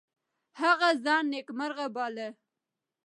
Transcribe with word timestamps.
هغه 0.61 0.89
ځان 1.05 1.23
نیکمرغه 1.33 1.87
باله. 1.95 2.27